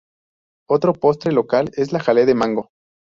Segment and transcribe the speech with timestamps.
[0.67, 2.69] Otro postre local, es la Jalea de mango.